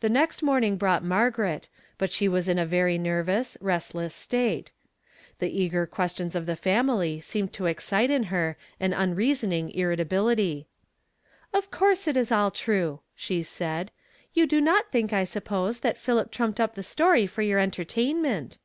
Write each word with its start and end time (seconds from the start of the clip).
The 0.00 0.08
next 0.08 0.42
morning 0.42 0.78
brought 0.78 1.04
Margaivt, 1.04 1.68
but 1.98 2.10
she 2.10 2.26
was 2.26 2.48
in 2.48 2.58
a 2.58 2.64
very 2.64 2.96
nervous, 2.96 3.58
restless 3.60 4.14
stat(^; 4.18 4.68
the 5.40 5.50
eager 5.50 5.84
questions 5.86 6.34
of 6.34 6.46
the 6.46 6.56
family 6.56 7.20
seemed 7.20 7.52
to 7.52 7.66
excite 7.66 8.10
in 8.10 8.24
her 8.32 8.56
an 8.80 8.94
unreasoning 8.94 9.72
irritability. 9.74 10.68
"Of 11.52 11.70
course 11.70 12.08
it 12.08 12.16
is 12.16 12.32
all 12.32 12.50
true 12.50 13.00
I" 13.02 13.12
she 13.14 13.42
said; 13.42 13.90
"you 14.32 14.46
do 14.46 14.58
not 14.58 14.90
think, 14.90 15.12
I 15.12 15.24
sujjpose, 15.24 15.82
that 15.82 15.98
Philip 15.98 16.32
trunq)ed 16.32 16.58
up 16.58 16.74
the 16.74 16.82
story 16.82 17.26
for 17.26 17.42
your 17.42 17.58
entertainment 17.58 18.56